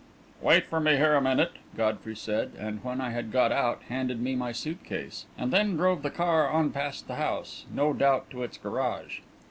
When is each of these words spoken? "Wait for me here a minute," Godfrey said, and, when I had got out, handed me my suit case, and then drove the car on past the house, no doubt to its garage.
"Wait 0.41 0.65
for 0.65 0.79
me 0.79 0.95
here 0.97 1.13
a 1.13 1.21
minute," 1.21 1.51
Godfrey 1.77 2.15
said, 2.15 2.53
and, 2.57 2.83
when 2.83 2.99
I 2.99 3.11
had 3.11 3.31
got 3.31 3.51
out, 3.51 3.83
handed 3.83 4.19
me 4.19 4.35
my 4.35 4.51
suit 4.51 4.83
case, 4.83 5.27
and 5.37 5.53
then 5.53 5.77
drove 5.77 6.01
the 6.01 6.09
car 6.09 6.49
on 6.49 6.71
past 6.71 7.07
the 7.07 7.17
house, 7.17 7.67
no 7.71 7.93
doubt 7.93 8.31
to 8.31 8.41
its 8.41 8.57
garage. 8.57 9.19